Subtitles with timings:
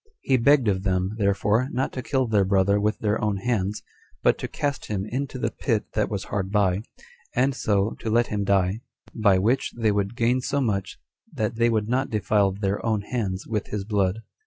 [0.21, 3.83] He begged of them, therefore, not to kill their brother with their own hands,
[4.23, 6.81] but to cast him into the pit that was hard by,
[7.35, 8.79] and so to let him die;
[9.13, 10.97] by which they would gain so much,
[11.31, 14.23] that they would not defile their own hands with his blood.